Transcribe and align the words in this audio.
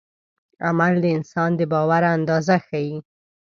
عمل 0.67 0.93
د 1.03 1.05
انسان 1.17 1.49
د 1.59 1.61
باور 1.71 2.03
اندازه 2.15 2.55
ښيي. 2.67 2.97